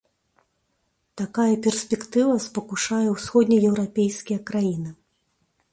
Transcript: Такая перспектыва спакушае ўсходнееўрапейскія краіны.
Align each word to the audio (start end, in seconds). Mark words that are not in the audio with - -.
Такая 1.21 1.55
перспектыва 1.65 2.35
спакушае 2.47 3.05
ўсходнееўрапейскія 3.11 4.39
краіны. 4.51 4.91